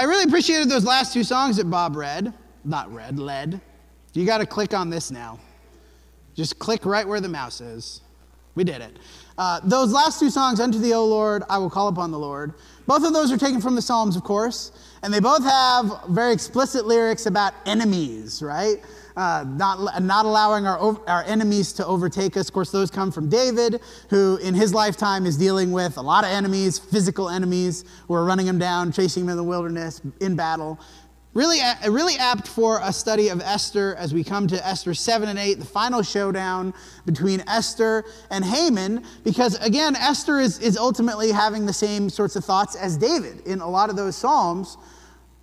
[0.00, 2.32] I really appreciated those last two songs that Bob read.
[2.64, 3.60] Not read, led.
[4.14, 5.38] You got to click on this now.
[6.34, 8.00] Just click right where the mouse is.
[8.54, 8.98] We did it.
[9.36, 12.54] Uh, those last two songs, Unto Thee, O Lord, I Will Call Upon the Lord,
[12.86, 16.32] both of those are taken from the Psalms, of course, and they both have very
[16.32, 18.82] explicit lyrics about enemies, right?
[19.20, 22.48] Uh, not, not allowing our, our enemies to overtake us.
[22.48, 26.24] Of course, those come from David, who in his lifetime is dealing with a lot
[26.24, 30.36] of enemies, physical enemies, who are running him down, chasing him in the wilderness, in
[30.36, 30.80] battle.
[31.34, 35.38] Really, really apt for a study of Esther as we come to Esther 7 and
[35.38, 36.72] 8, the final showdown
[37.04, 42.44] between Esther and Haman, because again, Esther is, is ultimately having the same sorts of
[42.46, 44.78] thoughts as David in a lot of those Psalms.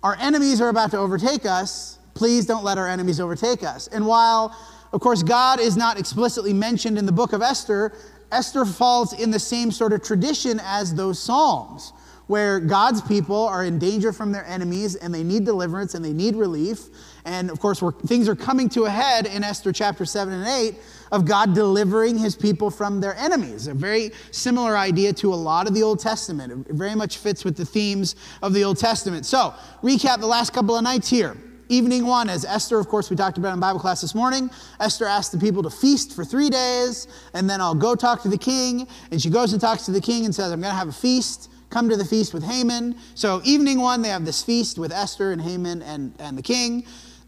[0.02, 1.97] Our enemies are about to overtake us.
[2.18, 3.86] Please don't let our enemies overtake us.
[3.86, 4.52] And while,
[4.92, 7.92] of course, God is not explicitly mentioned in the book of Esther,
[8.32, 11.92] Esther falls in the same sort of tradition as those Psalms
[12.26, 16.12] where God's people are in danger from their enemies and they need deliverance and they
[16.12, 16.88] need relief.
[17.24, 20.74] And of course, things are coming to a head in Esther chapter 7 and 8
[21.12, 23.68] of God delivering his people from their enemies.
[23.68, 26.66] A very similar idea to a lot of the Old Testament.
[26.68, 29.24] It very much fits with the themes of the Old Testament.
[29.24, 31.36] So, recap the last couple of nights here.
[31.70, 34.50] Evening one, as Esther, of course, we talked about in Bible class this morning.
[34.80, 38.28] Esther asked the people to feast for three days, and then I'll go talk to
[38.28, 38.88] the king.
[39.10, 40.92] And she goes and talks to the king and says, I'm going to have a
[40.92, 42.96] feast come to the feast with Haman.
[43.14, 46.86] So, evening one, they have this feast with Esther and Haman and, and the king.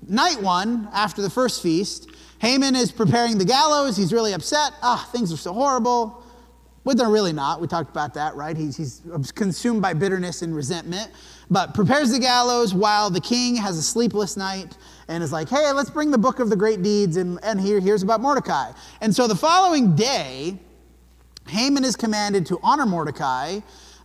[0.08, 3.98] Night one, after the first feast, Haman is preparing the gallows.
[3.98, 4.72] He's really upset.
[4.82, 6.24] Ah, things are so horrible.
[6.82, 7.60] But they're really not.
[7.60, 8.56] We talked about that, right?
[8.56, 9.02] He's, he's
[9.32, 11.10] consumed by bitterness and resentment.
[11.50, 14.76] But prepares the gallows while the king has a sleepless night
[15.08, 17.80] and is like, hey, let's bring the book of the great deeds and, and here,
[17.80, 18.70] here's about Mordecai.
[19.00, 20.56] And so the following day,
[21.48, 23.60] Haman is commanded to honor Mordecai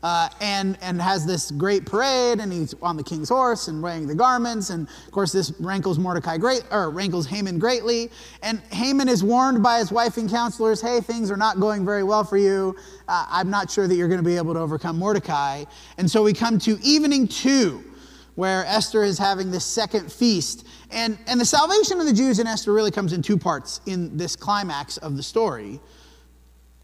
[0.05, 4.05] uh, and, and has this great parade, and he's on the king's horse and wearing
[4.05, 4.69] the garments.
[4.69, 8.11] And of course, this rankles Mordecai great, or rankles Haman greatly.
[8.43, 12.03] And Haman is warned by his wife and counselors, hey, things are not going very
[12.03, 12.75] well for you.
[13.07, 15.63] Uh, I'm not sure that you're going to be able to overcome Mordecai.
[15.97, 17.83] And so we come to evening two,
[18.35, 20.67] where Esther is having this second feast.
[20.91, 24.15] And, and the salvation of the Jews in Esther really comes in two parts in
[24.15, 25.79] this climax of the story.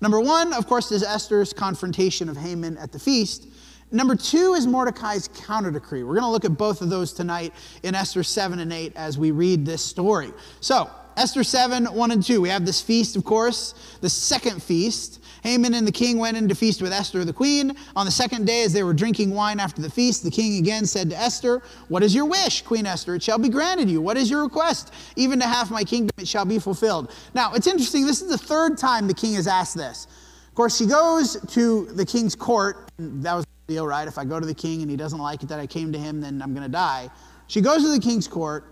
[0.02, 3.48] Number one, of course, is Esther's confrontation of Haman at the feast.
[3.92, 6.02] Number two is Mordecai's counter decree.
[6.02, 7.54] We're going to look at both of those tonight
[7.84, 10.34] in Esther 7 and 8 as we read this story.
[10.60, 12.42] So, Esther 7, 1 and 2.
[12.42, 15.21] We have this feast, of course, the second feast.
[15.42, 17.76] Haman and the king went in to feast with Esther the queen.
[17.96, 20.86] On the second day, as they were drinking wine after the feast, the king again
[20.86, 23.16] said to Esther, What is your wish, Queen Esther?
[23.16, 24.02] It shall be granted you.
[24.02, 24.94] What is your request?
[25.16, 27.12] Even to half my kingdom it shall be fulfilled.
[27.34, 28.06] Now, it's interesting.
[28.06, 30.08] This is the third time the king has asked this.
[30.48, 32.90] Of course, she goes to the king's court.
[33.00, 34.08] That was the deal, right?
[34.08, 35.98] If I go to the king and he doesn't like it that I came to
[35.98, 37.10] him, then I'm going to die.
[37.48, 38.66] She goes to the king's court,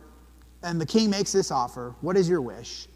[0.62, 2.88] and the king makes this offer What is your wish?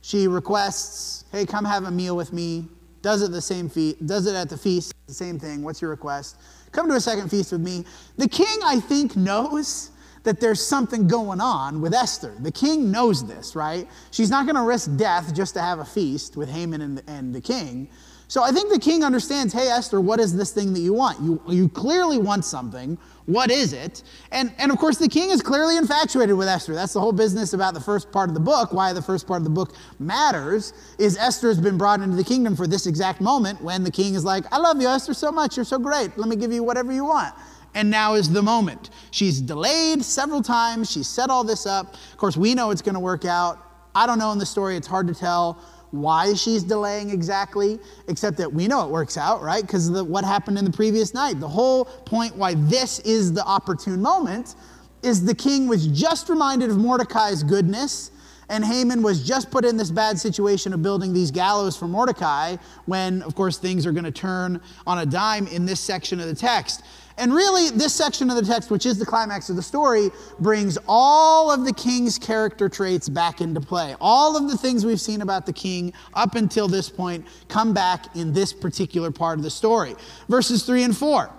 [0.00, 2.68] She requests, Hey, come have a meal with me
[3.02, 5.62] does it the same feast, does it at the feast, the same thing.
[5.62, 6.36] What's your request?
[6.72, 7.84] Come to a second feast with me.
[8.16, 9.90] The king, I think, knows
[10.24, 12.34] that there's something going on with Esther.
[12.40, 13.88] The king knows this, right?
[14.10, 17.10] She's not going to risk death just to have a feast with Haman and the,
[17.10, 17.88] and the king.
[18.28, 21.20] So I think the king understands hey, Esther, what is this thing that you want?
[21.20, 22.98] You, you clearly want something.
[23.26, 24.04] What is it?
[24.30, 26.74] And, and of course, the king is clearly infatuated with Esther.
[26.74, 29.38] That's the whole business about the first part of the book, why the first part
[29.38, 33.20] of the book matters, is Esther has been brought into the kingdom for this exact
[33.20, 35.56] moment when the king is like, I love you, Esther, so much.
[35.56, 36.16] You're so great.
[36.16, 37.34] Let me give you whatever you want.
[37.74, 38.90] And now is the moment.
[39.10, 40.90] She's delayed several times.
[40.90, 41.94] She's set all this up.
[41.94, 43.58] Of course, we know it's going to work out.
[43.94, 45.58] I don't know in the story, it's hard to tell
[46.00, 49.62] why she's delaying exactly, except that we know it works out, right?
[49.62, 51.40] Because what happened in the previous night.
[51.40, 54.54] The whole point why this is the opportune moment
[55.02, 58.10] is the king was just reminded of Mordecai's goodness.
[58.48, 62.56] And Haman was just put in this bad situation of building these gallows for Mordecai
[62.84, 66.26] when, of course, things are going to turn on a dime in this section of
[66.26, 66.84] the text.
[67.18, 70.76] And really, this section of the text, which is the climax of the story, brings
[70.86, 73.96] all of the king's character traits back into play.
[74.00, 78.14] All of the things we've seen about the king up until this point come back
[78.14, 79.94] in this particular part of the story.
[80.28, 81.30] Verses 3 and 4.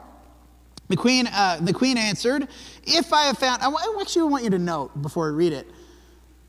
[0.89, 2.47] The queen, uh, the queen answered,
[2.83, 3.71] If I have found, I
[4.01, 5.67] actually want you to note before I read it,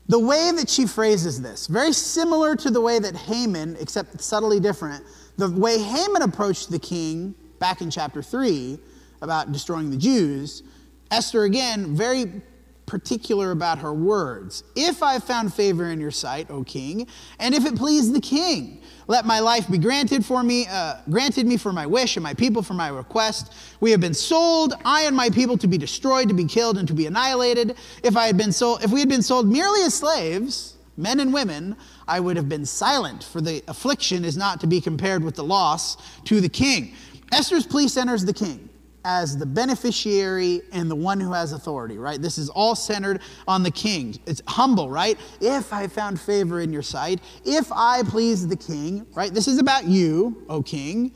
[0.07, 4.59] the way that she phrases this, very similar to the way that Haman, except subtly
[4.59, 5.05] different,
[5.37, 8.79] the way Haman approached the king back in chapter 3
[9.21, 10.63] about destroying the Jews,
[11.11, 12.41] Esther again very
[12.89, 14.63] particular about her words.
[14.75, 17.07] If I found favor in your sight, O king,
[17.37, 21.45] and if it please the king, let my life be granted for me, uh, granted
[21.45, 23.53] me for my wish, and my people for my request.
[23.79, 26.87] We have been sold, I and my people, to be destroyed, to be killed, and
[26.87, 27.77] to be annihilated.
[28.03, 31.31] If I had been sold, if we had been sold merely as slaves, men and
[31.31, 31.77] women,
[32.07, 35.43] I would have been silent, for the affliction is not to be compared with the
[35.43, 36.95] loss to the king.
[37.31, 38.68] Esther's plea centers the king
[39.05, 42.21] as the beneficiary and the one who has authority, right?
[42.21, 44.19] This is all centered on the king.
[44.25, 45.17] It's humble, right?
[45.39, 49.33] If I found favor in your sight, if I please the king, right?
[49.33, 51.13] This is about you, O king,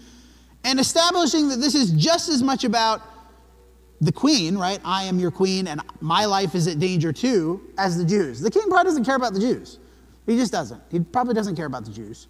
[0.63, 3.01] and establishing that this is just as much about
[3.99, 4.79] the queen, right?
[4.83, 8.41] I am your queen and my life is at danger too, as the Jews.
[8.41, 9.79] The king probably doesn't care about the Jews.
[10.25, 10.81] He just doesn't.
[10.89, 12.27] He probably doesn't care about the Jews.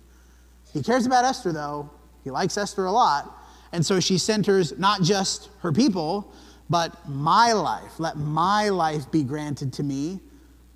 [0.74, 1.90] He cares about Esther, though.
[2.24, 3.43] He likes Esther a lot.
[3.74, 6.32] And so she centers not just her people,
[6.70, 8.00] but my life.
[8.00, 10.20] Let my life be granted to me,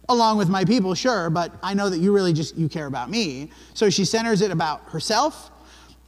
[0.10, 3.10] along with my people, sure, but I know that you really just you care about
[3.10, 3.52] me.
[3.76, 5.52] So she centers it about herself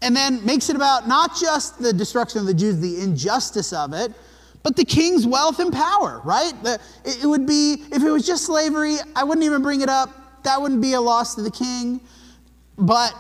[0.02, 3.94] and then makes it about not just the destruction of the Jews, the injustice of
[3.94, 4.12] it,
[4.64, 6.54] but the king's wealth and power, right?
[7.06, 10.44] It, would be, if it was just slavery, I wouldn't even bring it up.
[10.44, 12.02] That wouldn't be a loss to the king.
[12.78, 13.14] But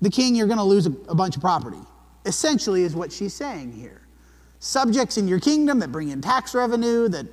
[0.00, 1.78] the king, you're going to lose a bunch of property
[2.28, 4.02] essentially is what she's saying here.
[4.60, 7.26] Subjects in your kingdom that bring in tax revenue, that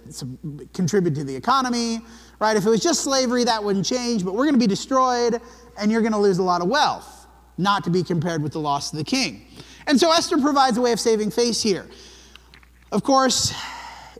[0.74, 2.00] contribute to the economy,
[2.39, 2.56] right?
[2.56, 5.42] If it was just slavery, that wouldn't change, but we're going to be destroyed
[5.77, 7.27] and you're going to lose a lot of wealth,
[7.57, 9.47] not to be compared with the loss of the king.
[9.88, 11.88] And so Esther provides a way of saving face here.
[12.91, 13.53] Of course,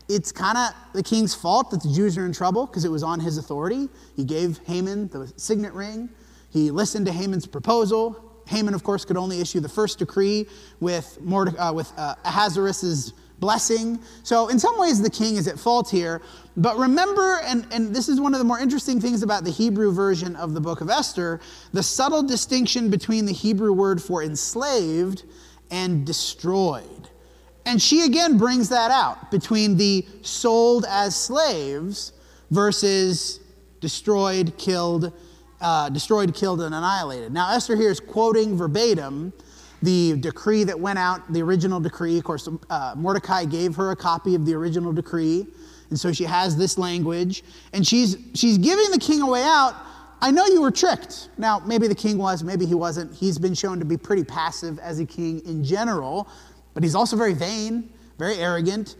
[0.10, 3.04] it's kind of the king's fault that the Jews are in trouble because it was
[3.04, 3.88] on his authority.
[4.16, 6.10] He gave Haman the signet ring.
[6.50, 8.25] He listened to Haman's proposal.
[8.48, 10.48] Haman, of course, could only issue the first decree
[10.80, 14.00] with, Morde- uh, with uh, Ahasuerus' blessing.
[14.24, 16.22] So, in some ways, the king is at fault here.
[16.58, 19.92] But remember, and, and this is one of the more interesting things about the Hebrew
[19.92, 21.42] version of the book of Esther
[21.74, 25.24] the subtle distinction between the Hebrew word for enslaved
[25.72, 27.10] and destroyed.
[27.66, 32.14] And she again brings that out between the sold as slaves
[32.52, 33.40] versus
[33.82, 35.12] destroyed, killed,
[35.62, 37.32] uh, destroyed, killed, and annihilated.
[37.32, 39.34] Now, Esther here is quoting verbatim
[39.82, 42.18] the decree that went out, the original decree.
[42.18, 45.46] Of course, uh, Mordecai gave her a copy of the original decree,
[45.90, 47.44] and so she has this language,
[47.74, 49.76] and she's, she's giving the king a way out.
[50.22, 51.30] I know you were tricked.
[51.38, 53.14] Now, maybe the king was, maybe he wasn't.
[53.14, 56.28] He's been shown to be pretty passive as a king in general,
[56.74, 58.96] but he's also very vain, very arrogant.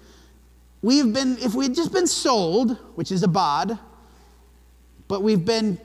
[0.82, 3.80] We've been, if we had just been sold, which is a bod,
[5.08, 5.80] but we've been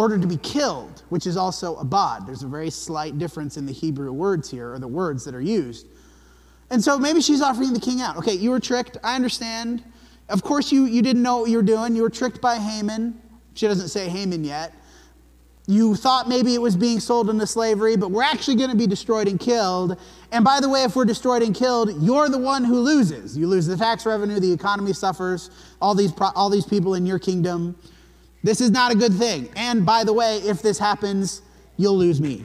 [0.00, 2.26] ordered to be killed, which is also abad.
[2.26, 5.42] There's a very slight difference in the Hebrew words here, or the words that are
[5.42, 5.88] used.
[6.70, 8.16] And so maybe she's offering the king out.
[8.16, 8.96] Okay, you were tricked.
[9.04, 9.84] I understand.
[10.30, 11.94] Of course, you, you didn't know what you were doing.
[11.94, 13.20] You were tricked by Haman.
[13.52, 14.72] She doesn't say Haman yet.
[15.66, 18.86] You thought maybe it was being sold into slavery, but we're actually going to be
[18.86, 20.00] destroyed and killed.
[20.32, 23.36] And by the way, if we're destroyed and killed, you're the one who loses.
[23.36, 25.50] You lose the tax revenue, the economy suffers,
[25.82, 27.76] all these, all these people in your kingdom.
[28.42, 29.48] This is not a good thing.
[29.56, 31.42] And by the way, if this happens,
[31.76, 32.44] you'll lose me.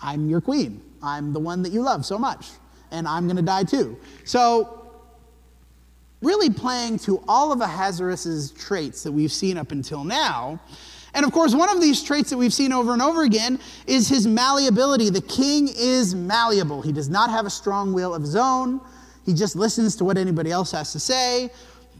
[0.00, 0.82] I'm your queen.
[1.02, 2.48] I'm the one that you love so much.
[2.90, 3.98] And I'm going to die too.
[4.24, 4.74] So,
[6.22, 10.60] really playing to all of Ahasuerus' traits that we've seen up until now.
[11.14, 14.08] And of course, one of these traits that we've seen over and over again is
[14.08, 15.10] his malleability.
[15.10, 16.82] The king is malleable.
[16.82, 18.80] He does not have a strong will of his own.
[19.24, 21.50] He just listens to what anybody else has to say.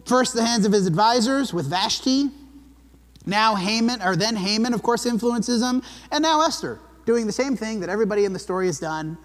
[0.06, 2.30] First, the hands of his advisors with Vashti,
[3.28, 7.56] now Haman, or then Haman, of course, influences him, and now Esther, doing the same
[7.56, 9.16] thing that everybody in the story has done.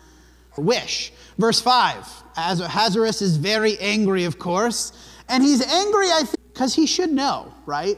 [0.57, 1.11] Wish.
[1.37, 2.07] Verse 5.
[2.37, 4.91] Ahasuerus is very angry, of course,
[5.29, 7.97] and he's angry, I think, because he should know, right?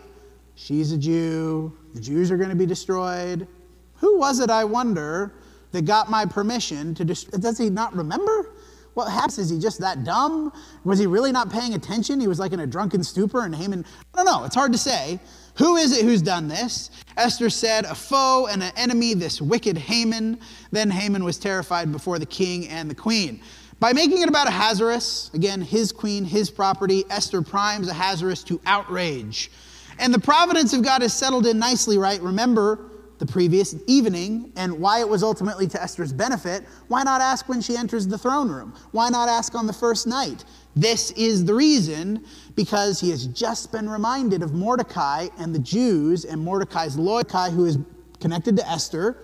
[0.55, 3.47] She's a Jew, the Jews are going to be destroyed.
[3.95, 5.33] Who was it, I wonder,
[5.71, 7.37] that got my permission to destroy?
[7.39, 8.51] Does he not remember?
[8.93, 9.37] What happens?
[9.37, 10.53] Is he just that dumb?
[10.85, 12.21] Was he really not paying attention?
[12.21, 14.77] He was like in a drunken stupor, and Haman, I don't know, it's hard to
[14.77, 15.19] say.
[15.57, 16.91] Who is it who's done this?
[17.17, 20.39] Esther said, A foe and an enemy, this wicked Haman.
[20.71, 23.41] Then Haman was terrified before the king and the queen.
[23.79, 29.51] By making it about Ahasuerus, again, his queen, his property, Esther primes Ahasuerus to outrage.
[29.99, 32.21] And the providence of God is settled in nicely, right?
[32.21, 36.65] Remember the previous evening and why it was ultimately to Esther's benefit.
[36.87, 38.73] Why not ask when she enters the throne room?
[38.91, 40.43] Why not ask on the first night?
[40.75, 46.25] This is the reason because he has just been reminded of Mordecai and the Jews
[46.25, 47.77] and Mordecai's Mordecai, who is
[48.19, 49.17] connected to Esther.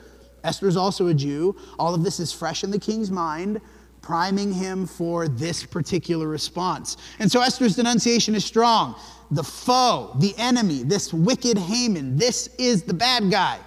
[0.44, 1.56] Esther is also a Jew.
[1.80, 3.62] All of this is fresh in the king's mind,
[4.02, 6.98] priming him for this particular response.
[7.20, 8.96] And so Esther's denunciation is strong.
[9.30, 12.18] the foe, the enemy, this wicked Haman.
[12.18, 13.60] This is the bad guy.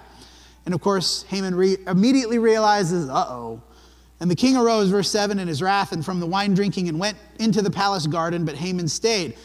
[0.65, 3.63] And of course, Haman re- immediately realizes, uh oh.
[4.19, 6.99] And the king arose, verse 7, in his wrath and from the wine drinking and
[6.99, 9.35] went into the palace garden, but Haman stayed.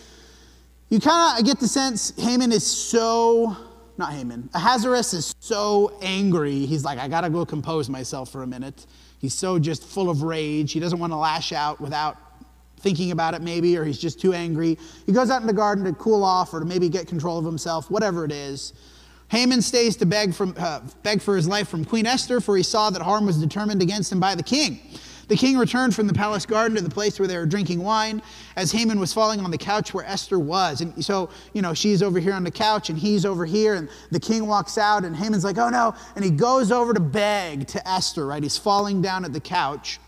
[0.90, 3.56] You kind of get the sense Haman is so,
[3.96, 6.66] not Haman, Ahasuerus is so angry.
[6.66, 8.86] He's like, I got to go compose myself for a minute.
[9.20, 10.72] He's so just full of rage.
[10.72, 12.16] He doesn't want to lash out without
[12.80, 14.76] thinking about it, maybe, or he's just too angry.
[15.06, 17.44] He goes out in the garden to cool off or to maybe get control of
[17.44, 18.72] himself, whatever it is.
[19.28, 22.64] Haman stays to beg, from, uh, beg for his life from Queen Esther, for he
[22.64, 24.80] saw that harm was determined against him by the king.
[25.30, 28.20] The king returned from the palace garden to the place where they were drinking wine
[28.56, 30.80] as Haman was falling on the couch where Esther was.
[30.80, 33.76] And so, you know, she's over here on the couch and he's over here.
[33.76, 35.94] And the king walks out and Haman's like, oh no.
[36.16, 38.42] And he goes over to beg to Esther, right?
[38.42, 40.00] He's falling down at the couch.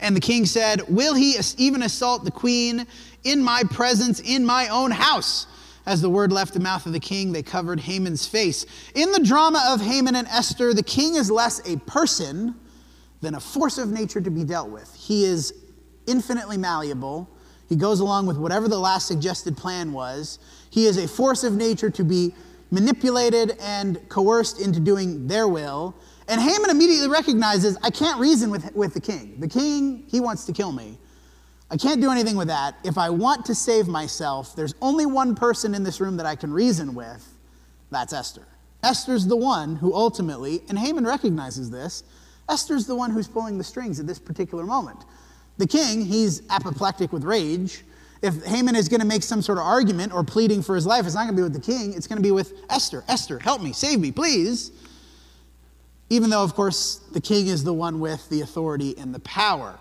[0.00, 2.86] And the king said, Will he even assault the queen
[3.24, 5.46] in my presence in my own house?
[5.84, 8.64] As the word left the mouth of the king, they covered Haman's face.
[8.94, 12.54] In the drama of Haman and Esther, the king is less a person
[13.20, 14.94] than a force of nature to be dealt with.
[14.94, 15.52] He is
[16.06, 17.28] infinitely malleable.
[17.68, 20.38] He goes along with whatever the last suggested plan was.
[20.70, 22.34] He is a force of nature to be
[22.70, 25.94] manipulated and coerced into doing their will.
[26.28, 29.38] And Haman immediately recognizes I can't reason with, with the king.
[29.40, 30.98] The king, he wants to kill me.
[31.70, 32.76] I can't do anything with that.
[32.84, 36.34] If I want to save myself, there's only one person in this room that I
[36.34, 37.26] can reason with.
[37.90, 38.46] That's Esther.
[38.82, 42.02] Esther's the one who ultimately, and Haman recognizes this,
[42.50, 45.04] Esther's the one who's pulling the strings at this particular moment.
[45.58, 47.84] The king, he's apoplectic with rage.
[48.22, 51.06] If Haman is going to make some sort of argument or pleading for his life,
[51.06, 53.04] it's not going to be with the king, it's going to be with Esther.
[53.08, 54.72] Esther, help me, save me, please.
[56.10, 59.78] Even though, of course, the king is the one with the authority and the power.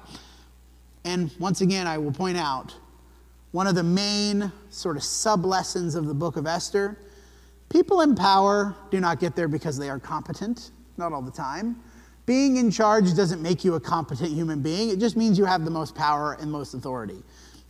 [1.04, 2.76] And once again, I will point out
[3.52, 6.98] one of the main sort of sub lessons of the book of Esther
[7.70, 11.80] people in power do not get there because they are competent, not all the time.
[12.30, 15.66] Being in charge doesn't make you a competent human being, it just means you have
[15.66, 17.24] the most power and most authority.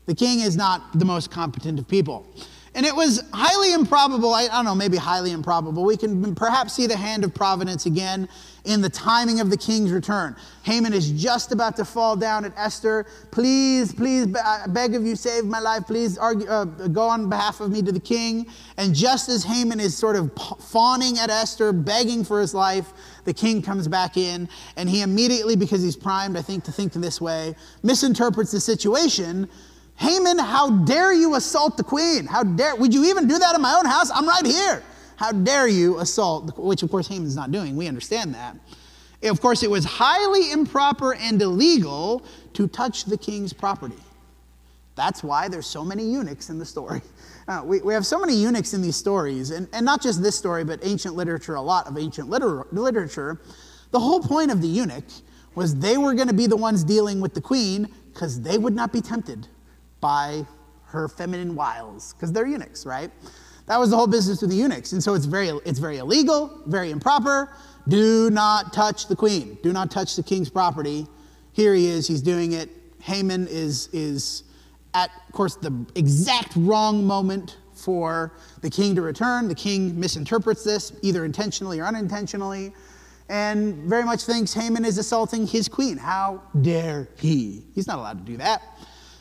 [0.05, 2.27] The king is not the most competent of people.
[2.75, 5.85] And it was highly improbable, I, don't know, maybe highly improbable.
[5.85, 8.27] We can perhaps see the hand of providence again
[8.65, 10.35] in the timing of the king's return.
[10.63, 13.05] Haman is just about to fall down at Esther.
[13.31, 15.83] Please, please, I beg of you, save my life.
[15.87, 18.45] Please argue, uh, go on behalf of me to the king.
[18.75, 22.91] And just as Haman is sort of fawning at Esther, begging for his life,
[23.25, 24.49] the king comes back in.
[24.75, 28.59] And he immediately, because he's primed, I think, to think in this way, misinterprets the
[28.59, 29.49] situation
[29.99, 32.25] Haman, how dare you assault the queen?
[32.25, 34.09] How dare, would you even do that in my own house?
[34.13, 34.81] I'm right here.
[35.17, 37.75] How dare you assault, which of course Haman's not doing.
[37.75, 38.55] We understand that.
[39.23, 42.23] Of course, it was highly improper and illegal
[42.53, 43.97] to touch the king's property.
[44.95, 47.01] That's why there's so many eunuchs in the story.
[47.49, 50.35] Uh, we, we have so many eunuchs in these stories, and, and not just this
[50.35, 53.41] story, but ancient literature, a lot of ancient liter- literature.
[53.89, 55.05] The whole point of the eunuch
[55.55, 58.75] was they were going to be the ones dealing with the queen because they would
[58.75, 59.47] not be tempted
[59.99, 60.45] by
[60.85, 63.09] her feminine wiles, because they're eunuchs, right?
[63.65, 64.91] That was the whole business with the eunuchs.
[64.91, 67.51] And so it's very, it's very illegal, very improper.
[67.87, 69.57] Do not touch the queen.
[69.63, 71.07] Do not touch the king's property.
[71.53, 72.69] Here he is, he's doing it.
[73.01, 74.43] Haman is, is
[74.93, 79.47] at, of course, the exact wrong moment for the king to return.
[79.47, 82.73] The king misinterprets this, either intentionally or unintentionally,
[83.29, 85.97] and very much thinks Haman is assaulting his queen.
[85.97, 87.63] How dare he?
[87.75, 88.63] He's not allowed to do that.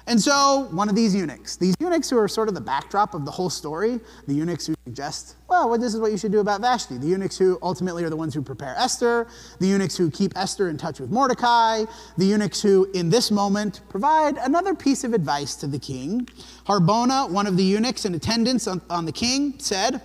[0.09, 3.27] And so, one of these eunuchs, these eunuchs who are sort of the backdrop of
[3.27, 6.63] the whole story, the eunuchs who suggest, well, this is what you should do about
[6.63, 9.27] Vashti, the eunuchs who ultimately are the ones who prepare Esther,
[9.61, 11.85] the eunuchs who keep Esther in touch with Mordecai,
[12.17, 16.27] the eunuchs who, in this moment, provide another piece of advice to the king.
[16.67, 20.01] Harbona, one of the eunuchs in attendance on, on the king, said,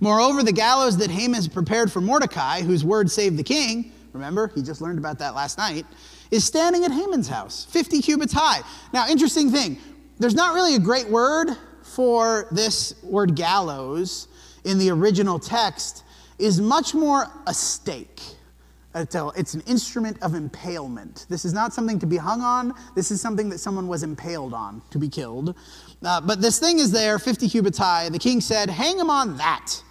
[0.00, 4.48] Moreover, the gallows that Haman has prepared for Mordecai, whose word saved the king, remember,
[4.54, 5.86] he just learned about that last night,
[6.32, 8.62] is standing at Haman's house, 50 cubits high.
[8.92, 9.78] Now, interesting thing,
[10.18, 11.50] there's not really a great word
[11.82, 14.28] for this word gallows
[14.64, 16.04] in the original text,
[16.38, 18.20] is much more a stake.
[18.94, 21.26] It's an instrument of impalement.
[21.28, 22.74] This is not something to be hung on.
[22.94, 25.54] This is something that someone was impaled on to be killed.
[26.02, 28.08] Uh, but this thing is there, 50 cubits high.
[28.08, 29.82] The king said, Hang him on that.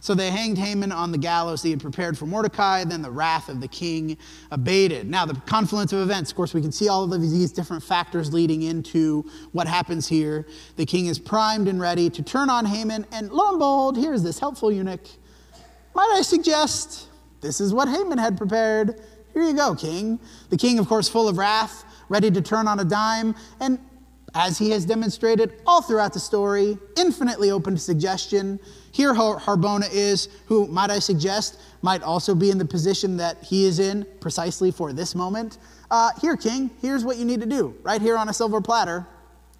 [0.00, 2.84] So they hanged Haman on the gallows he had prepared for Mordecai.
[2.84, 4.16] Then the wrath of the king
[4.50, 5.08] abated.
[5.08, 8.32] Now, the confluence of events, of course, we can see all of these different factors
[8.32, 10.46] leading into what happens here.
[10.76, 13.06] The king is primed and ready to turn on Haman.
[13.12, 15.06] And lo and behold, here's this helpful eunuch.
[15.94, 17.08] Might I suggest
[17.42, 19.02] this is what Haman had prepared?
[19.34, 20.18] Here you go, king.
[20.48, 23.34] The king, of course, full of wrath, ready to turn on a dime.
[23.60, 23.78] And
[24.34, 28.60] as he has demonstrated all throughout the story, infinitely open to suggestion.
[28.92, 33.64] Here, Harbona is, who, might I suggest, might also be in the position that he
[33.64, 35.58] is in precisely for this moment.
[35.90, 39.06] Uh, here, king, here's what you need to do, right here on a silver platter.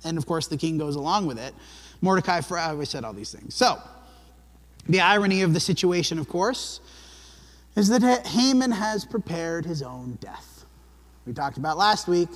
[0.04, 1.54] And of course, the king goes along with it.
[2.00, 3.54] Mordecai, I said all these things.
[3.54, 3.80] So,
[4.88, 6.80] the irony of the situation, of course,
[7.76, 10.64] is that Haman has prepared his own death.
[11.26, 12.28] We talked about last week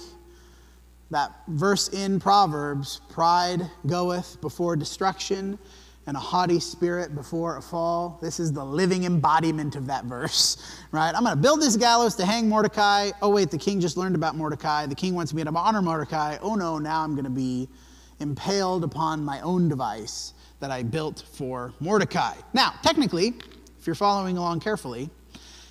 [1.10, 5.58] that verse in Proverbs pride goeth before destruction,
[6.06, 8.18] and a haughty spirit before a fall.
[8.20, 10.56] This is the living embodiment of that verse,
[10.92, 11.14] right?
[11.14, 13.10] I'm going to build this gallows to hang Mordecai.
[13.22, 14.86] Oh, wait, the king just learned about Mordecai.
[14.86, 16.36] The king wants me to honor Mordecai.
[16.42, 17.68] Oh, no, now I'm going to be
[18.20, 22.34] impaled upon my own device that I built for Mordecai.
[22.52, 23.34] Now, technically,
[23.78, 25.10] if you're following along carefully,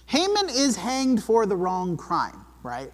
[0.07, 2.91] Haman is hanged for the wrong crime, right?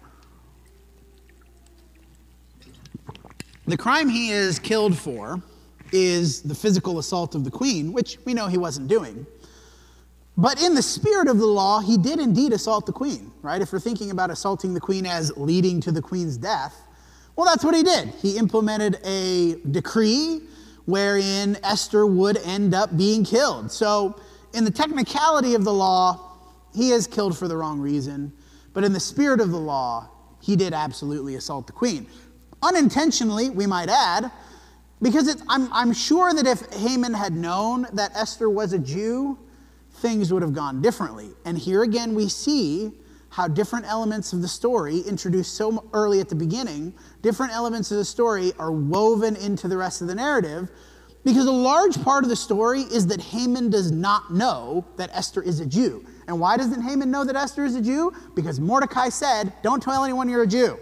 [3.70, 5.40] The crime he is killed for
[5.92, 9.24] is the physical assault of the queen, which we know he wasn't doing.
[10.36, 13.62] But in the spirit of the law, he did indeed assault the queen, right?
[13.62, 16.82] If we're thinking about assaulting the queen as leading to the queen's death,
[17.36, 18.08] well, that's what he did.
[18.20, 20.40] He implemented a decree
[20.86, 23.70] wherein Esther would end up being killed.
[23.70, 24.20] So,
[24.52, 26.38] in the technicality of the law,
[26.74, 28.32] he is killed for the wrong reason.
[28.72, 30.10] But in the spirit of the law,
[30.40, 32.08] he did absolutely assault the queen.
[32.62, 34.30] Unintentionally, we might add,
[35.00, 39.38] because I'm, I'm sure that if Haman had known that Esther was a Jew,
[39.94, 41.30] things would have gone differently.
[41.44, 42.92] And here again, we see
[43.30, 47.96] how different elements of the story, introduced so early at the beginning, different elements of
[47.96, 50.68] the story are woven into the rest of the narrative.
[51.24, 55.42] Because a large part of the story is that Haman does not know that Esther
[55.42, 56.04] is a Jew.
[56.26, 58.12] And why doesn't Haman know that Esther is a Jew?
[58.34, 60.78] Because Mordecai said, Don't tell anyone you're a Jew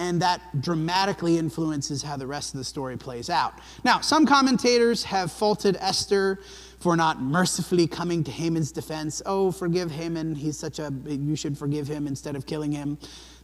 [0.00, 3.52] and that dramatically influences how the rest of the story plays out.
[3.84, 6.40] Now, some commentators have faulted Esther
[6.80, 9.20] for not mercifully coming to Haman's defense.
[9.26, 12.96] Oh, forgive Haman, he's such a, you should forgive him instead of killing him.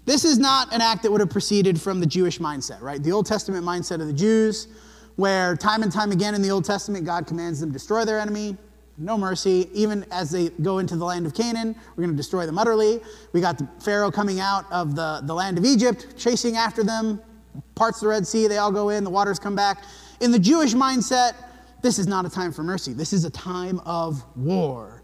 [0.07, 3.03] This is not an act that would have proceeded from the Jewish mindset, right?
[3.03, 4.69] The Old Testament mindset of the Jews,
[5.17, 8.19] where time and time again in the Old Testament, God commands them to destroy their
[8.19, 8.57] enemy,
[8.99, 9.69] no mercy.
[9.73, 13.01] Even as they go into the land of Canaan, we're going to destroy them utterly.
[13.33, 17.21] We got the Pharaoh coming out of the, the land of Egypt, chasing after them,
[17.75, 19.85] parts of the Red Sea, they all go in, the waters come back.
[20.21, 21.35] In the Jewish mindset,
[21.83, 22.93] this is not a time for mercy.
[22.93, 25.03] This is a time of war.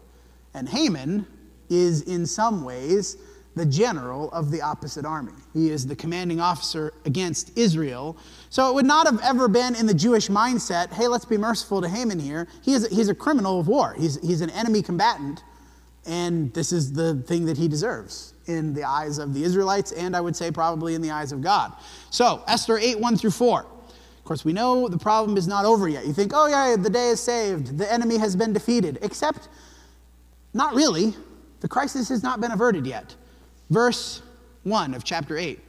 [0.53, 1.25] And Haman
[1.69, 3.17] is, in some ways,
[3.55, 5.33] the general of the opposite army.
[5.53, 8.17] He is the commanding officer against Israel.
[8.49, 11.81] So it would not have ever been in the Jewish mindset hey, let's be merciful
[11.81, 12.47] to Haman here.
[12.63, 15.43] He is, he's a criminal of war, he's, he's an enemy combatant,
[16.05, 20.15] and this is the thing that he deserves in the eyes of the Israelites, and
[20.15, 21.73] I would say probably in the eyes of God.
[22.09, 23.61] So, Esther 8 1 through 4.
[23.61, 26.05] Of course, we know the problem is not over yet.
[26.05, 29.49] You think, oh, yeah, the day is saved, the enemy has been defeated, except
[30.53, 31.13] not really.
[31.59, 33.15] The crisis has not been averted yet.
[33.73, 34.21] Verse
[34.65, 35.59] 1 of chapter 8.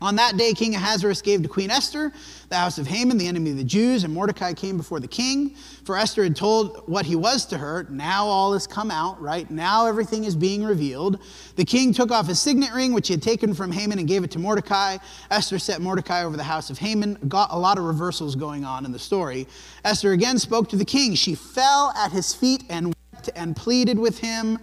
[0.00, 2.10] On that day, King Ahasuerus gave to Queen Esther
[2.48, 5.50] the house of Haman, the enemy of the Jews, and Mordecai came before the king.
[5.84, 7.86] For Esther had told what he was to her.
[7.90, 9.50] Now all has come out, right?
[9.50, 11.18] Now everything is being revealed.
[11.56, 14.24] The king took off his signet ring, which he had taken from Haman, and gave
[14.24, 14.96] it to Mordecai.
[15.30, 17.18] Esther set Mordecai over the house of Haman.
[17.28, 19.46] Got a lot of reversals going on in the story.
[19.84, 21.14] Esther again spoke to the king.
[21.14, 24.58] She fell at his feet and wept and pleaded with him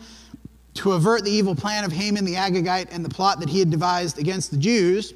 [0.78, 3.72] to avert the evil plan of Haman the Agagite and the plot that he had
[3.72, 5.14] devised against the Jews.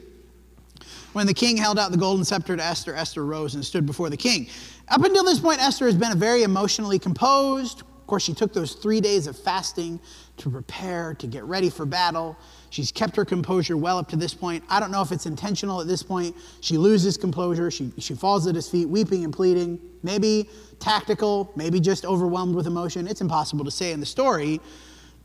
[1.13, 4.09] When the king held out the golden scepter to Esther, Esther rose and stood before
[4.09, 4.47] the king.
[4.89, 7.81] Up until this point, Esther has been a very emotionally composed.
[7.81, 9.99] Of course, she took those three days of fasting
[10.37, 12.35] to prepare, to get ready for battle.
[12.71, 14.63] She's kept her composure well up to this point.
[14.67, 16.35] I don't know if it's intentional at this point.
[16.61, 17.69] She loses composure.
[17.69, 19.79] She, she falls at his feet, weeping and pleading.
[20.01, 23.07] Maybe tactical, maybe just overwhelmed with emotion.
[23.07, 24.59] It's impossible to say in the story.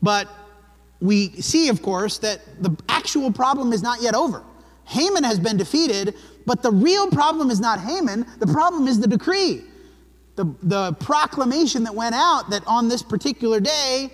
[0.01, 0.27] But
[0.99, 4.43] we see, of course, that the actual problem is not yet over.
[4.85, 9.07] Haman has been defeated, but the real problem is not Haman, the problem is the
[9.07, 9.63] decree.
[10.35, 14.11] The, the proclamation that went out that on this particular day,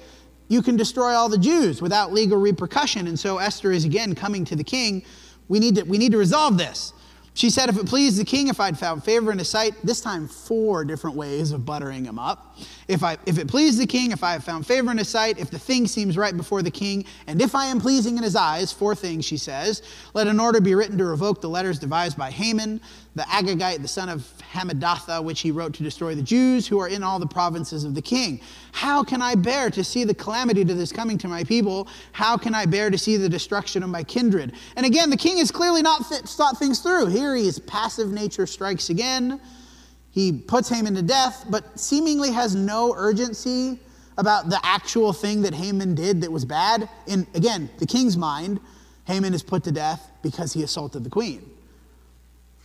[0.47, 3.07] you can destroy all the Jews without legal repercussion.
[3.07, 5.03] And so Esther is again coming to the king.
[5.47, 6.93] We need to, we need to resolve this.
[7.35, 10.01] She said, If it pleased the king, if I'd found favor in his sight, this
[10.01, 12.57] time four different ways of buttering him up.
[12.87, 15.39] If, I, if it pleased the king, if I have found favor in his sight,
[15.39, 18.35] if the thing seems right before the king, and if I am pleasing in his
[18.35, 19.81] eyes, four things, she says,
[20.13, 22.79] let an order be written to revoke the letters devised by Haman,
[23.15, 26.87] the Agagite, the son of Hammedatha, which he wrote to destroy the Jews who are
[26.87, 28.41] in all the provinces of the king.
[28.73, 31.87] How can I bear to see the calamity that is coming to my people?
[32.11, 34.53] How can I bear to see the destruction of my kindred?
[34.75, 37.05] And again, the king has clearly not th- thought things through.
[37.05, 39.39] He here, his passive nature strikes again.
[40.09, 43.79] He puts Haman to death, but seemingly has no urgency
[44.17, 46.89] about the actual thing that Haman did that was bad.
[47.05, 48.59] In, again, the king's mind,
[49.05, 51.52] Haman is put to death because he assaulted the queen.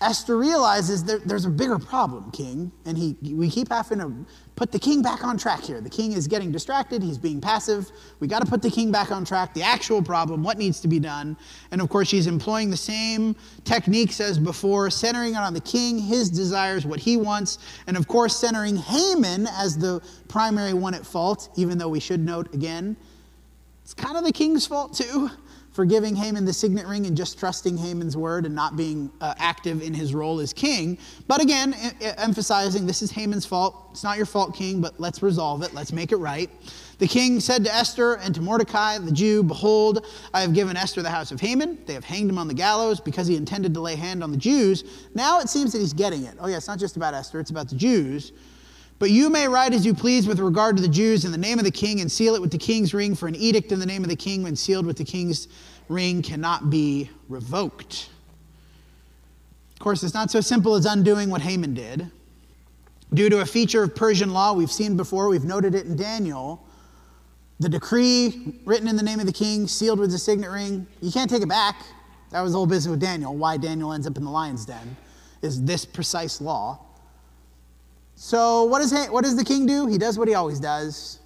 [0.00, 4.12] Esther realizes there, there's a bigger problem, king, and he, we keep having to
[4.54, 5.80] put the king back on track here.
[5.80, 7.90] The king is getting distracted, he's being passive.
[8.20, 10.88] We got to put the king back on track, the actual problem, what needs to
[10.88, 11.36] be done.
[11.72, 13.34] And of course, she's employing the same
[13.64, 17.58] techniques as before, centering it on the king, his desires, what he wants,
[17.88, 22.20] and of course, centering Haman as the primary one at fault, even though we should
[22.20, 22.96] note again,
[23.82, 25.28] it's kind of the king's fault too
[25.78, 29.34] for giving Haman the signet ring and just trusting Haman's word and not being uh,
[29.38, 30.98] active in his role as king.
[31.28, 33.90] But again, emphasizing this is Haman's fault.
[33.92, 35.72] It's not your fault, king, but let's resolve it.
[35.74, 36.50] Let's make it right.
[36.98, 41.00] The king said to Esther and to Mordecai, the Jew, Behold, I have given Esther
[41.00, 41.78] the house of Haman.
[41.86, 44.36] They have hanged him on the gallows because he intended to lay hand on the
[44.36, 44.82] Jews.
[45.14, 46.34] Now it seems that he's getting it.
[46.40, 48.32] Oh, yeah, it's not just about Esther, it's about the Jews.
[48.98, 51.58] But you may write as you please with regard to the Jews in the name
[51.58, 53.86] of the king and seal it with the king's ring, for an edict in the
[53.86, 55.46] name of the king, when sealed with the king's
[55.88, 58.10] ring, cannot be revoked.
[59.74, 62.10] Of course, it's not so simple as undoing what Haman did.
[63.14, 66.66] Due to a feature of Persian law we've seen before, we've noted it in Daniel,
[67.60, 71.12] the decree written in the name of the king, sealed with the signet ring, you
[71.12, 71.76] can't take it back.
[72.30, 74.96] That was the whole business with Daniel, why Daniel ends up in the lion's den,
[75.40, 76.80] is this precise law.
[78.20, 79.86] So, what does, what does the king do?
[79.86, 81.20] He does what he always does.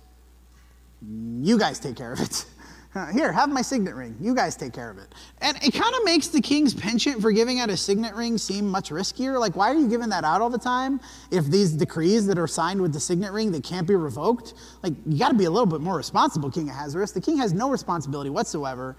[1.41, 2.45] You guys take care of it.
[2.95, 4.15] Uh, here, have my signet ring.
[4.21, 5.15] You guys take care of it.
[5.41, 8.69] And it kind of makes the king's penchant for giving out a signet ring seem
[8.69, 9.41] much riskier.
[9.41, 11.01] Like, why are you giving that out all the time
[11.31, 14.53] if these decrees that are signed with the signet ring that can't be revoked?
[14.83, 17.13] Like, you got to be a little bit more responsible, King Ahasuerus.
[17.13, 18.95] The king has no responsibility whatsoever.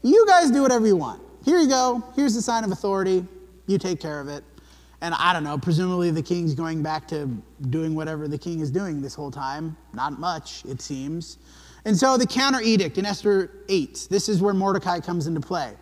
[0.00, 1.20] You guys do whatever you want.
[1.44, 2.02] Here you go.
[2.16, 3.26] Here's the sign of authority.
[3.66, 4.42] You take care of it.
[5.04, 7.28] And I don't know, presumably the king's going back to
[7.68, 9.76] doing whatever the king is doing this whole time.
[9.92, 11.36] Not much, it seems.
[11.84, 15.74] And so the counter edict in Esther 8, this is where Mordecai comes into play.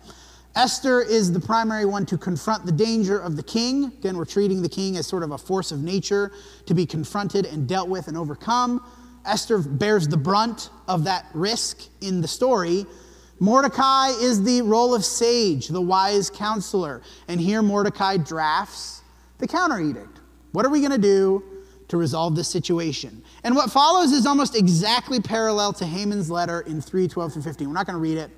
[0.57, 3.85] Esther is the primary one to confront the danger of the king.
[3.85, 6.33] Again, we're treating the king as sort of a force of nature
[6.65, 8.85] to be confronted and dealt with and overcome.
[9.25, 12.85] Esther bears the brunt of that risk in the story.
[13.39, 17.01] Mordecai is the role of sage, the wise counselor.
[17.29, 18.99] And here Mordecai drafts
[19.43, 20.21] the counter edict.
[20.53, 21.43] What are we going to do
[21.89, 23.21] to resolve this situation?
[23.43, 27.67] And what follows is almost exactly parallel to Haman's letter in 3 12 through 15.
[27.67, 28.31] We're not going to read it,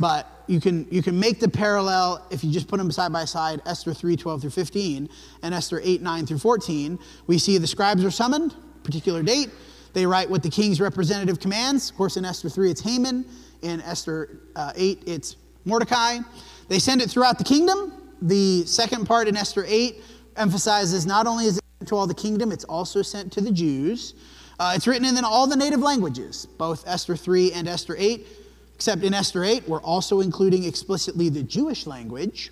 [0.00, 3.26] but you can, you can make the parallel if you just put them side by
[3.26, 5.10] side Esther 3 12 through 15
[5.42, 6.98] and Esther 8 9 through 14.
[7.26, 9.50] We see the scribes are summoned, particular date.
[9.92, 11.90] They write what the king's representative commands.
[11.90, 13.26] Of course, in Esther 3, it's Haman.
[13.60, 16.20] In Esther uh, 8, it's Mordecai.
[16.68, 17.92] They send it throughout the kingdom.
[18.22, 20.02] The second part in Esther 8
[20.38, 23.50] emphasizes not only is it sent to all the kingdom, it's also sent to the
[23.50, 24.14] Jews.
[24.58, 28.26] Uh, it's written in then all the native languages, both Esther 3 and Esther 8,
[28.74, 32.50] except in Esther 8, we're also including explicitly the Jewish language.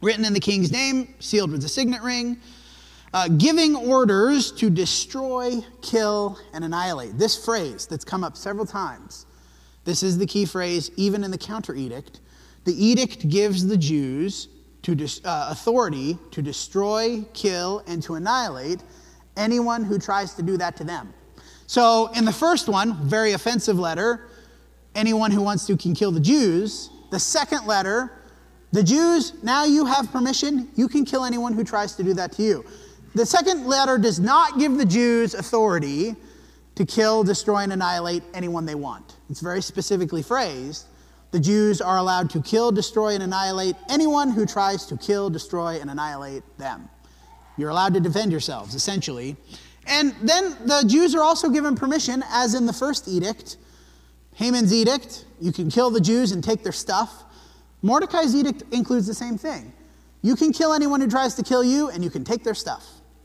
[0.00, 2.38] Written in the king's name, sealed with a signet ring,
[3.14, 7.16] uh, giving orders to destroy, kill, and annihilate.
[7.16, 9.26] This phrase that's come up several times,
[9.84, 12.20] this is the key phrase, even in the counter edict.
[12.64, 14.48] The edict gives the Jews
[14.86, 18.82] to uh, authority to destroy, kill, and to annihilate
[19.36, 21.12] anyone who tries to do that to them.
[21.66, 24.28] So, in the first one, very offensive letter,
[24.94, 26.90] anyone who wants to can kill the Jews.
[27.10, 28.12] The second letter,
[28.70, 32.32] the Jews, now you have permission, you can kill anyone who tries to do that
[32.32, 32.64] to you.
[33.14, 36.14] The second letter does not give the Jews authority
[36.76, 39.16] to kill, destroy, and annihilate anyone they want.
[39.30, 40.86] It's very specifically phrased
[41.36, 45.78] the Jews are allowed to kill, destroy, and annihilate anyone who tries to kill, destroy,
[45.78, 46.88] and annihilate them.
[47.58, 49.36] You're allowed to defend yourselves, essentially.
[49.86, 53.58] And then the Jews are also given permission, as in the first edict,
[54.32, 57.24] Haman's edict, you can kill the Jews and take their stuff.
[57.82, 59.74] Mordecai's edict includes the same thing.
[60.22, 62.82] You can kill anyone who tries to kill you, and you can take their stuff.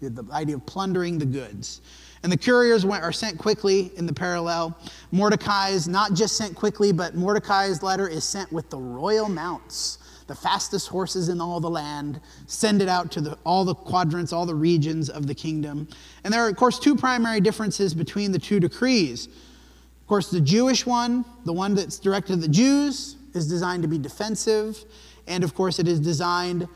[0.09, 1.81] The idea of plundering the goods.
[2.23, 4.77] And the couriers went, are sent quickly in the parallel.
[5.11, 9.97] Mordecai is not just sent quickly, but Mordecai's letter is sent with the royal mounts,
[10.27, 12.21] the fastest horses in all the land.
[12.45, 15.87] Send it out to the, all the quadrants, all the regions of the kingdom.
[16.23, 19.27] And there are, of course, two primary differences between the two decrees.
[19.27, 23.87] Of course, the Jewish one, the one that's directed to the Jews, is designed to
[23.87, 24.83] be defensive.
[25.25, 26.67] And of course, it is designed,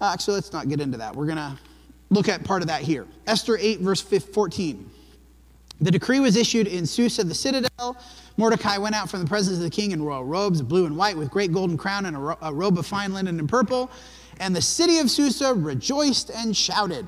[0.00, 1.16] uh, actually, let's not get into that.
[1.16, 1.58] We're going to
[2.10, 3.06] look at part of that here.
[3.26, 4.90] Esther 8, verse 14.
[5.80, 7.96] The decree was issued in Susa, the citadel.
[8.36, 11.16] Mordecai went out from the presence of the king in royal robes, blue and white,
[11.16, 13.90] with great golden crown and a, ro- a robe of fine linen and purple.
[14.40, 17.06] And the city of Susa rejoiced and shouted.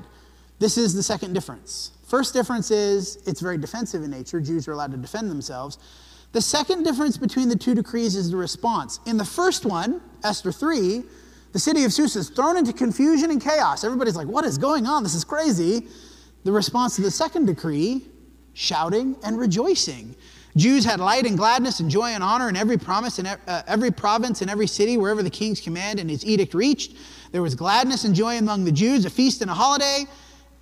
[0.59, 1.91] This is the second difference.
[2.05, 4.39] First difference is it's very defensive in nature.
[4.39, 5.77] Jews are allowed to defend themselves.
[6.31, 8.99] The second difference between the two decrees is the response.
[9.05, 11.03] In the first one, Esther 3,
[11.53, 13.83] the city of Susa is thrown into confusion and chaos.
[13.83, 15.03] Everybody's like, what is going on?
[15.03, 15.87] This is crazy.
[16.43, 18.05] The response to the second decree,
[18.53, 20.15] shouting and rejoicing.
[20.57, 23.91] Jews had light and gladness and joy and honor in every promise in uh, every
[23.91, 26.95] province and every city wherever the king's command and his edict reached.
[27.31, 30.05] There was gladness and joy among the Jews, a feast and a holiday.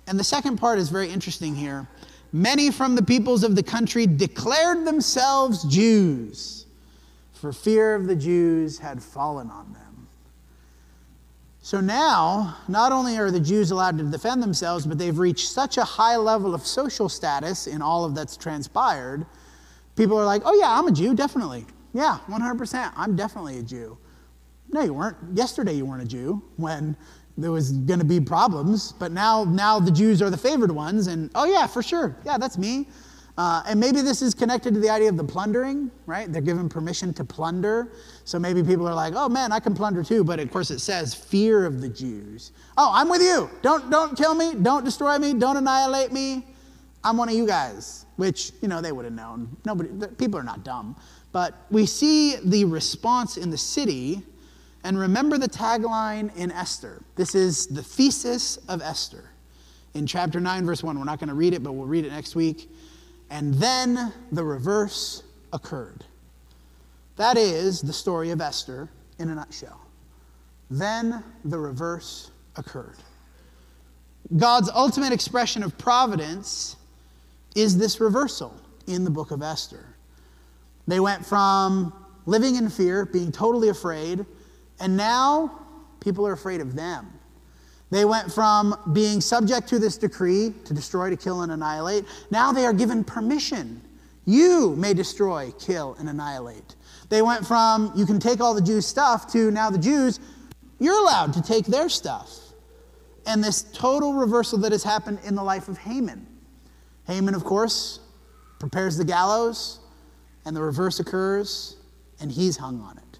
[0.06, 1.86] And the second part is very interesting here.
[2.32, 6.66] Many from the peoples of the country declared themselves Jews,
[7.32, 9.91] for fear of the Jews had fallen on them.
[11.64, 15.78] So now, not only are the Jews allowed to defend themselves, but they've reached such
[15.78, 19.24] a high level of social status in all of that's transpired.
[19.94, 21.64] People are like, oh, yeah, I'm a Jew, definitely.
[21.94, 22.92] Yeah, 100%.
[22.96, 23.96] I'm definitely a Jew.
[24.70, 25.16] No, you weren't.
[25.34, 26.96] Yesterday, you weren't a Jew when
[27.38, 31.06] there was going to be problems, but now, now the Jews are the favored ones,
[31.06, 32.16] and oh, yeah, for sure.
[32.24, 32.88] Yeah, that's me.
[33.38, 36.30] Uh, and maybe this is connected to the idea of the plundering, right?
[36.30, 37.92] They're given permission to plunder.
[38.24, 40.22] So maybe people are like, oh man, I can plunder too.
[40.22, 42.52] But of course it says fear of the Jews.
[42.76, 43.48] Oh, I'm with you.
[43.62, 44.54] Don't, don't kill me.
[44.54, 45.32] Don't destroy me.
[45.32, 46.46] Don't annihilate me.
[47.04, 49.56] I'm one of you guys, which, you know, they would have known.
[49.64, 50.94] Nobody, people are not dumb.
[51.32, 54.22] But we see the response in the city.
[54.84, 57.02] And remember the tagline in Esther.
[57.16, 59.30] This is the thesis of Esther.
[59.94, 62.10] In chapter 9, verse 1, we're not going to read it, but we'll read it
[62.10, 62.70] next week.
[63.32, 65.22] And then the reverse
[65.54, 66.04] occurred.
[67.16, 69.80] That is the story of Esther in a nutshell.
[70.70, 72.98] Then the reverse occurred.
[74.36, 76.76] God's ultimate expression of providence
[77.56, 78.54] is this reversal
[78.86, 79.96] in the book of Esther.
[80.86, 81.94] They went from
[82.26, 84.26] living in fear, being totally afraid,
[84.78, 85.58] and now
[86.00, 87.10] people are afraid of them.
[87.92, 92.06] They went from being subject to this decree to destroy, to kill, and annihilate.
[92.30, 93.82] Now they are given permission.
[94.24, 96.74] You may destroy, kill, and annihilate.
[97.10, 100.20] They went from you can take all the Jews' stuff to now the Jews,
[100.80, 102.30] you're allowed to take their stuff.
[103.26, 106.26] And this total reversal that has happened in the life of Haman.
[107.06, 108.00] Haman, of course,
[108.58, 109.80] prepares the gallows,
[110.46, 111.76] and the reverse occurs,
[112.20, 113.18] and he's hung on it.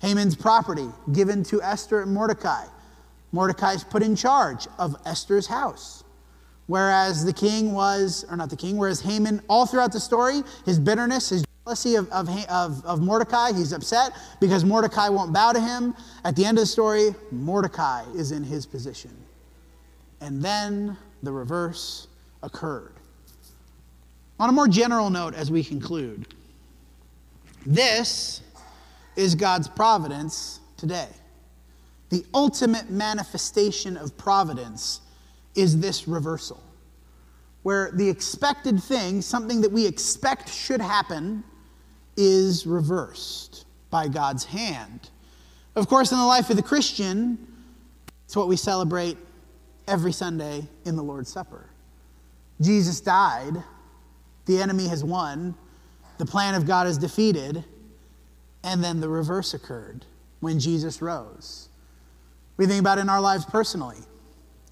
[0.00, 2.66] Haman's property given to Esther and Mordecai.
[3.32, 6.04] Mordecai is put in charge of Esther's house.
[6.66, 10.78] Whereas the king was, or not the king, whereas Haman, all throughout the story, his
[10.78, 15.60] bitterness, his jealousy of, of, of, of Mordecai, he's upset because Mordecai won't bow to
[15.60, 15.94] him.
[16.24, 19.10] At the end of the story, Mordecai is in his position.
[20.20, 22.06] And then the reverse
[22.42, 22.92] occurred.
[24.38, 26.34] On a more general note, as we conclude,
[27.64, 28.40] this
[29.16, 31.08] is God's providence today
[32.12, 35.00] the ultimate manifestation of providence
[35.54, 36.62] is this reversal,
[37.62, 41.42] where the expected thing, something that we expect should happen,
[42.18, 45.08] is reversed by God's hand.
[45.74, 47.38] Of course, in the life of the Christian,
[48.26, 49.16] it's what we celebrate
[49.88, 51.70] every Sunday in the Lord's Supper.
[52.60, 53.54] Jesus died,
[54.44, 55.54] the enemy has won,
[56.18, 57.64] the plan of God is defeated,
[58.62, 60.04] and then the reverse occurred
[60.40, 61.70] when Jesus rose.
[62.56, 63.98] We think about it in our lives personally.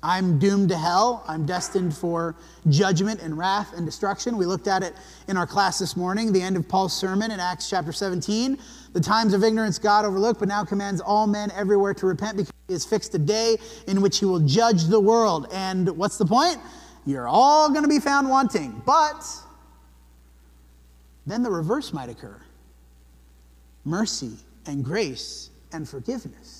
[0.02, 1.24] I'm doomed to hell.
[1.28, 2.34] I'm destined for
[2.68, 4.38] judgment and wrath and destruction.
[4.38, 4.94] We looked at it
[5.28, 8.58] in our class this morning, the end of Paul's sermon in Acts chapter 17.
[8.94, 12.52] The times of ignorance God overlooked, but now commands all men everywhere to repent because
[12.66, 15.48] he has fixed a day in which he will judge the world.
[15.52, 16.56] And what's the point?
[17.04, 18.82] You're all going to be found wanting.
[18.86, 19.26] But
[21.26, 22.40] then the reverse might occur
[23.84, 24.32] mercy
[24.66, 26.59] and grace and forgiveness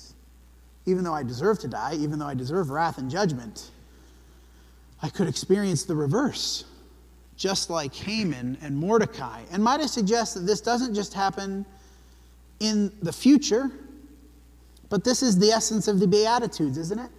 [0.85, 3.71] even though I deserve to die, even though I deserve wrath and judgment,
[5.01, 6.65] I could experience the reverse,
[7.35, 9.41] just like Haman and Mordecai.
[9.51, 11.65] And might I suggest that this doesn't just happen
[12.59, 13.71] in the future,
[14.89, 17.11] but this is the essence of the Beatitudes, isn't it?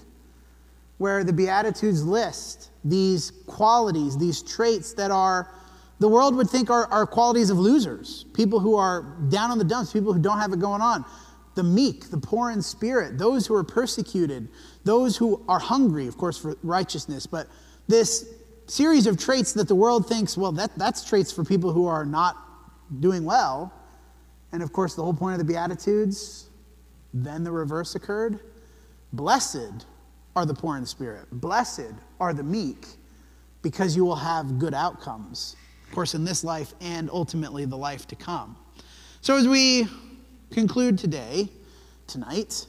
[0.98, 5.48] Where the Beatitudes list these qualities, these traits that are,
[6.00, 9.64] the world would think are, are qualities of losers, people who are down on the
[9.64, 11.04] dumps, people who don't have it going on
[11.54, 14.48] the meek, the poor in spirit, those who are persecuted,
[14.84, 17.26] those who are hungry, of course, for righteousness.
[17.26, 17.48] But
[17.88, 18.34] this
[18.66, 22.04] series of traits that the world thinks, well, that, that's traits for people who are
[22.04, 22.36] not
[23.00, 23.72] doing well.
[24.52, 26.50] And of course, the whole point of the Beatitudes,
[27.12, 28.40] then the reverse occurred.
[29.12, 29.86] Blessed
[30.34, 32.86] are the poor in spirit, blessed are the meek,
[33.60, 38.06] because you will have good outcomes, of course, in this life and ultimately the life
[38.08, 38.56] to come.
[39.20, 39.86] So, as we
[40.52, 41.48] conclude today,
[42.06, 42.66] tonight,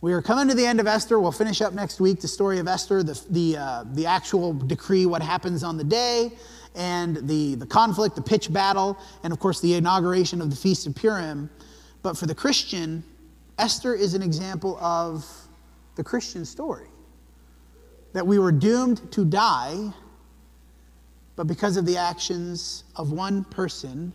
[0.00, 1.18] We are coming to the end of Esther.
[1.18, 5.06] We'll finish up next week the story of Esther, the, the, uh, the actual decree,
[5.06, 6.30] what happens on the day,
[6.76, 10.86] and the, the conflict, the pitch battle, and of course the inauguration of the Feast
[10.86, 11.50] of Purim.
[12.02, 13.02] But for the Christian,
[13.58, 15.26] Esther is an example of
[15.96, 16.86] the Christian story
[18.12, 19.92] that we were doomed to die,
[21.34, 24.12] but because of the actions of one person,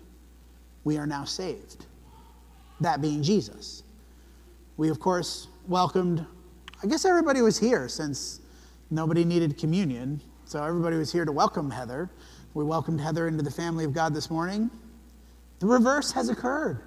[0.86, 1.88] we are now saved.
[2.84, 3.84] That being Jesus.
[4.76, 6.26] We, of course, welcomed,
[6.84, 8.42] I guess everybody was here since
[8.92, 10.20] nobody needed communion.
[10.44, 12.10] So everybody was here to welcome Heather.
[12.54, 14.70] We welcomed Heather into the family of God this morning.
[15.60, 16.82] The reverse has occurred.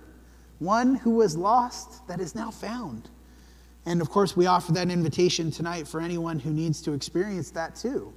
[0.58, 3.08] One who was lost that is now found.
[3.86, 7.74] And of course, we offer that invitation tonight for anyone who needs to experience that
[7.74, 8.12] too.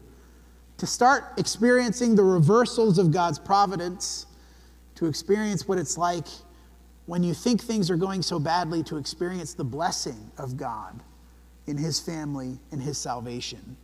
[0.79, 4.25] To start experiencing the reversals of God's providence,
[4.95, 6.27] to experience what it's like
[7.09, 11.01] when you think things are going so badly, to experience the blessing of God
[11.65, 13.75] in His family and His salvation.